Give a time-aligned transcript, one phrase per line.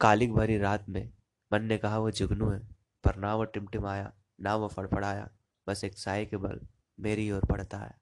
[0.00, 1.12] कालिक भरी रात में
[1.50, 2.58] मन ने कहा, वो जुगनू है।
[3.04, 5.28] पर ना वो टिमटिमाया, ना वो फड़फड़ाया।
[5.66, 6.60] बस एक साय के बल
[6.98, 7.94] मेरी ओर पड़ता है,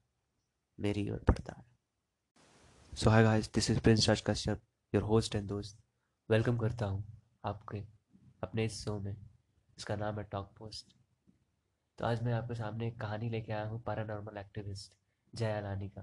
[0.79, 1.63] मेरी ओर पड़ता है।
[2.93, 4.61] So hi guys this is Prince Raj Kashyap
[4.93, 5.77] your host and दोस्त।
[6.29, 7.03] वेलकम करता हूँ
[7.45, 7.83] आपके
[8.43, 9.15] अपने इस शो में।
[9.77, 10.95] इसका नाम है टॉक पोस्ट
[11.99, 14.93] तो आज मैं आपके सामने एक कहानी लेके आया हूँ पैरानॉर्मल एक्टिविस्ट
[15.33, 16.01] जय अलानी का।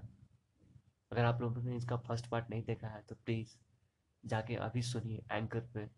[1.11, 3.55] अगर आप लोगों ने इसका फ़र्स्ट पार्ट नहीं देखा है तो प्लीज़
[4.25, 5.89] जाके अभी सुनिए एंकर पे।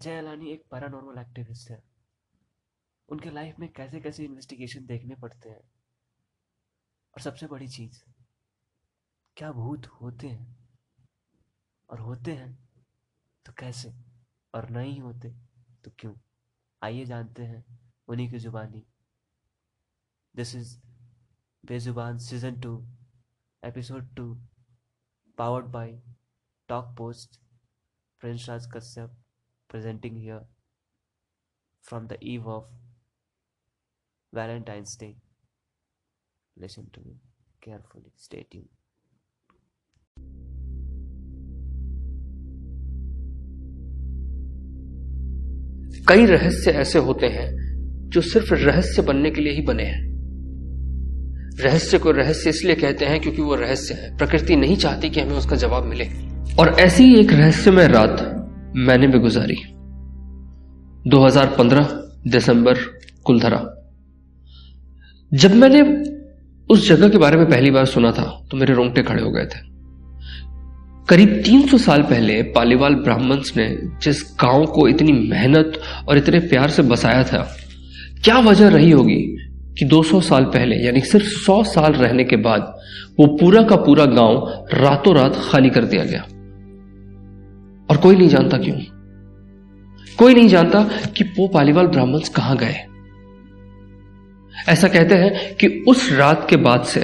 [0.00, 1.82] जय अलानी एक पैरानॉर्मल एक्टिविस्ट है।
[3.08, 5.60] उनके लाइफ में कैसे कैसे इन्वेस्टिगेशन देखने पड़ते हैं।
[7.14, 8.02] और सबसे बड़ी चीज़,
[9.36, 10.56] क्या भूत होते हैं?
[11.90, 12.68] और होते हैं
[13.46, 13.94] तो कैसे?
[14.54, 15.30] और नहीं होते
[15.84, 16.14] तो क्यों?
[16.82, 17.64] आइए जानते हैं
[18.08, 18.82] उन्हीं की जुबानी।
[20.36, 20.80] This is
[21.64, 22.86] Bezubaan season two
[23.64, 24.40] episode two
[25.38, 25.94] powered by
[26.68, 27.38] Talk Post,
[28.20, 29.10] Prince Raj Kashyap,
[29.68, 30.42] presenting here
[31.80, 32.64] from the eve of
[34.32, 35.16] Valentine's Day.
[36.56, 37.14] Listen to me
[37.60, 38.12] carefully.
[38.16, 38.68] Stay tuned.
[46.08, 47.48] कई रहस्य ऐसे होते हैं
[48.14, 50.07] जो सिर्फ़ रहस्य बनने के लिए ही बने हैं
[51.60, 55.36] रहस्य को रहस्य इसलिए कहते हैं क्योंकि वो रहस्य है। प्रकृति नहीं चाहती कि हमें
[55.36, 56.08] उसका जवाब मिले।
[56.58, 58.20] और ऐसी एक रहस्यमय रात
[58.76, 59.56] मैंने भी गुजारी।
[61.06, 61.88] 2015
[62.26, 62.78] दिसंबर,
[63.24, 63.64] कुलधरा।
[65.32, 65.82] जब मैंने
[66.70, 69.44] उस जगह के बारे में पहली बार सुना था तो मेरे रोंगटे खड़े हो गए
[69.44, 69.66] थे।
[71.08, 73.68] करीब 300 साल पहले पालीवाल ब्राह्मण्स ने
[74.02, 77.42] जिस गाँव को इतनी मेहनत और इतने प्यार से बसाया था,
[78.24, 79.22] क्या वजह रही होगी?
[79.78, 82.74] कि 200 साल पहले, यानी सिर्फ़ 100 साल रहने के बाद,
[83.20, 86.22] वो पूरा का पूरा गाँव रातों रात खाली कर दिया गया।
[87.90, 88.76] और कोई नहीं जानता क्यों?
[90.18, 90.82] कोई नहीं जानता
[91.16, 92.76] कि वो पालीवाल ब्राह्मण्स कहाँ गए।
[94.68, 97.00] ऐसा कहते हैं कि उस रात के बाद से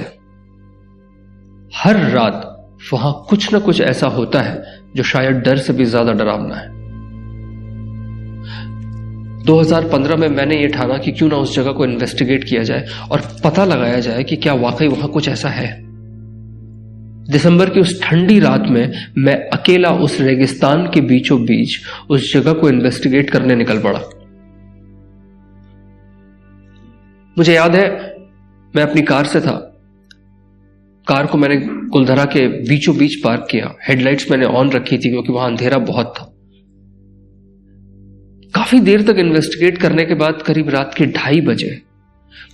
[1.75, 2.51] हर रात
[2.93, 6.74] वहाँ कुछ ना कुछ ऐसा होता है जो शायद डर से भी ज़्यादा डरावना है।
[9.45, 13.21] 2015 में मैंने ये ठाना कि क्यों ना उस जगह को इन्वेस्टिगेट किया जाए और
[13.43, 15.85] पता लगाया जाए कि क्या वाकई वहाँ कुछ ऐसा है।
[17.31, 22.53] दिसंबर की उस ठंडी रात में मैं अकेला उस रेगिस्तान के बीचों बीच उस जगह
[22.53, 23.99] को इन्वेस्टिगेट करने निकल पड़ा।
[27.37, 28.15] मुझे याद है,
[28.75, 29.71] मैं अपनी कार से था।
[31.07, 35.33] कार को मैंने कुलधरा के बीचों बीच पार्क किया। हेडलाइट्स मैंने ऑन रखी थी क्योंकि
[35.33, 36.34] वहाँ अंधेरा बहुत था।
[38.55, 41.81] काफ़ी देर तक इन्वेस्टिगेट करने के बाद करीब रात के ढाई बजे,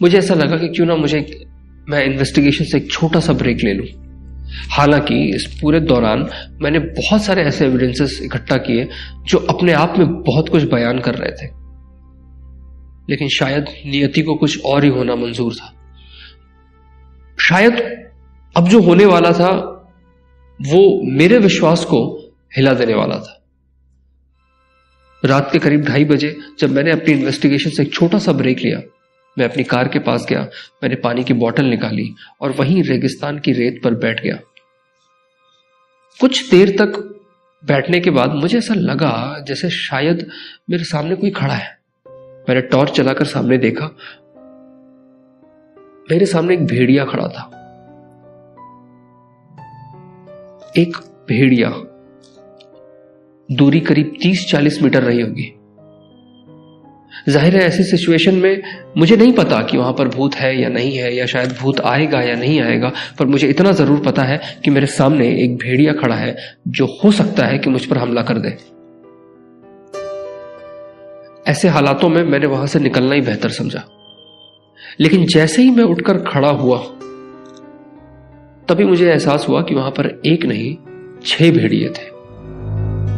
[0.02, 1.46] मुझे ऐसा लगा कि क्यों ना मुझे
[1.90, 3.86] मैं इन्वेस्टिगेशन से एक छोटा सा ब्रेक ले लूँ।
[4.72, 6.30] हालाँकि इस पूरे दौरान
[6.62, 8.90] मैंने बहुत सारे ऐसे एविडेंसेस इकट्ठा किए
[9.26, 11.52] जो अपने आप में बहुत कुछ बयान कर रहे थे।
[13.10, 15.74] लेकिन शायद नियति को कुछ और ही होना मंजूर था।
[17.42, 18.06] शायद
[18.58, 19.52] अब जो होने वाला था,
[20.62, 22.18] वो मेरे विश्वास को
[22.58, 23.41] हिला देने वाला था।
[25.24, 28.80] रात के करीब ढाई बजे जब मैंने अपनी इन्वेस्टिगेशन से एक छोटा सा ब्रेक लिया,
[29.38, 30.42] मैं अपनी कार के पास गया,
[30.84, 32.10] मैंने पानी की बोतल निकाली
[32.42, 34.40] और वहीं रेगिस्तान की रेत पर बैठ गया।
[36.20, 36.98] कुछ देर तक
[37.64, 40.28] बैठने के बाद मुझे ऐसा लगा जैसे शायद
[40.70, 41.70] मेरे सामने कोई खड़ा है।
[42.50, 43.86] मैंने टॉर्च चलाकर सामने देखा,
[46.12, 47.50] मेरे सामने एक भेड़िया खड़ा था।
[50.78, 50.98] एक
[51.30, 51.70] भेड़िया
[53.52, 55.54] दूरी करीब 30-40 मीटर रही होगी।
[57.30, 58.62] ज़ाहिर है, ऐसी सिचुएशन में
[58.98, 62.22] मुझे नहीं पता कि वहाँ पर भूत है या नहीं है, या शायद भूत आएगा
[62.22, 66.16] या नहीं आएगा, पर मुझे इतना ज़रूर पता है कि मेरे सामने एक भेड़िया खड़ा
[66.16, 66.36] है
[66.68, 68.58] जो हो सकता है कि मुझ पर हमला कर दे।
[71.48, 73.84] ऐसे हालातों में मैंने वहाँ से निकलना ही बेहतर समझा।
[75.00, 76.78] लेकिन जैसे ही मैं उठकर खड़ा हुआ,
[78.68, 80.76] तभी मुझे एहसास हुआ कि वहाँ पर एक नहीं,
[81.26, 82.11] छह भेड़िए थे।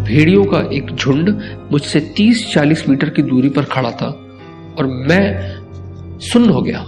[0.03, 1.29] भेड़ियों का एक झुंड
[1.71, 4.07] मुझसे 30-40 मीटर की दूरी पर खड़ा था
[4.77, 6.83] और मैं सुन्न हो गया।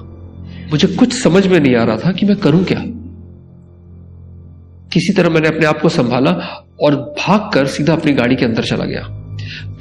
[0.71, 2.81] मुझे कुछ समझ में नहीं आ रहा था कि मैं करूँ क्या।
[4.93, 6.31] किसी तरह मैंने अपने आप को संभाला
[6.81, 9.07] और भागकर सीधा अपनी गाड़ी के अंदर चला गया।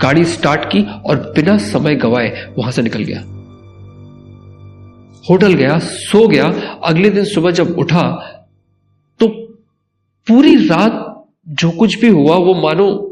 [0.02, 3.20] गाड़ी स्टार्ट की और बिना समय गवाए वहाँ से निकल गया।
[5.30, 6.44] होटल गया, सो गया।
[6.84, 8.02] अगले दिन सुबह जब उठा
[9.20, 9.28] तो
[10.26, 13.10] पूरी रात जो कुछ भी हुआ, वो मानो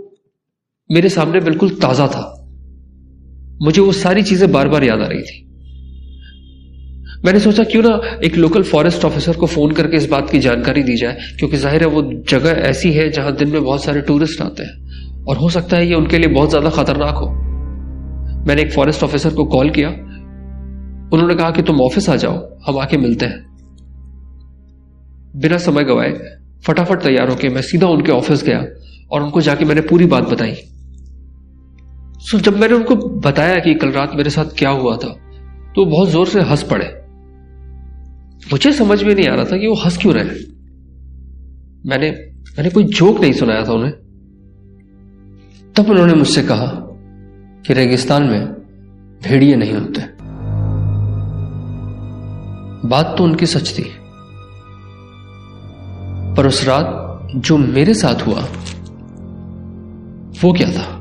[0.90, 2.22] मेरे सामने बिल्कुल ताज़ा था।
[3.62, 5.40] मुझे वो सारी चीज़ें बार बार याद आ रही थी।
[7.24, 10.82] मैंने सोचा, क्यों ना एक लोकल फॉरेस्ट ऑफिसर को फ़ोन करके इस बात की जानकारी
[10.82, 14.40] दी जाए, क्योंकि ज़ाहिर है वो जगह ऐसी है जहाँ दिन में बहुत सारे टूरिस्ट
[14.42, 17.28] आते हैं। और हो सकता है ये उनके लिए बहुत ज़्यादा खतरनाक हो।
[18.46, 22.36] मैंने एक फॉरेस्ट ऑफिसर को कॉल किया। उन्होंने कहा कि तुम ऑफ़िस आ जाओ,
[22.66, 23.40] हम आके मिलते हैं।
[25.36, 26.12] बिना समय गवाए,
[26.66, 28.64] फटाफट तैयार होके मैं सीधा उनके ऑफ़िस गया
[29.12, 30.54] और उनको जाके मैंने पूरी बात बताई।
[32.22, 35.08] सो जब मैंने उनको बताया कि कल रात मेरे साथ क्या हुआ था
[35.76, 36.86] तो बहुत ज़ोर से हंस पड़े।
[38.52, 40.24] मुझे समझ में नहीं आ रहा था कि वो हंस क्यों रहे।
[41.86, 42.10] मैंने
[42.58, 43.92] मैंने कोई जोक नहीं सुनाया था उन्हें।
[45.76, 46.66] तब उन्होंने मुझसे कहा
[47.66, 48.46] कि रेगिस्तान में
[49.22, 50.00] भेड़िए नहीं होते।
[52.88, 53.84] बात तो उनकी सच थी।
[56.36, 58.40] पर उस रात जो मेरे साथ हुआ,
[60.42, 60.91] वो क्या था?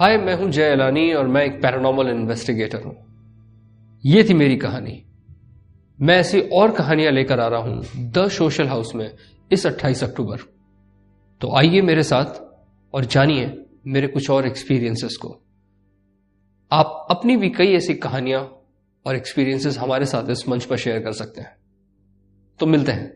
[0.00, 2.96] हाय, मैं हूँ जय अलानी और मैं एक पैरानॉर्मल इन्वेस्टिगेटर हूँ।
[4.04, 5.04] ये थी मेरी कहानी।
[6.00, 9.16] मैं ऐसी और कहानियाँ लेकर आ रहा हूँ द सोशल हाउस में
[9.52, 10.36] इस 28 अक्टूबर।
[11.40, 12.24] तो आइए मेरे साथ
[12.94, 15.42] और जानिए मेरे कुछ और एक्सपीरियंसेस को।
[16.72, 18.64] आप अपनी भी कई ऐसी कहानियाँ
[19.06, 21.56] और एक्सपीरियंसेस हमारे साथ इस मंच पर शेयर कर सकते हैं।
[22.60, 23.12] तो मिलते हैं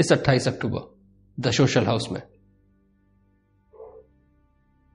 [0.00, 0.98] इस 28 अक्टूबर
[1.40, 2.22] द सोशल हाउस में।